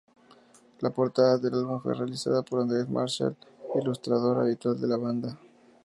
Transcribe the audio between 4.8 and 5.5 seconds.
de la banda.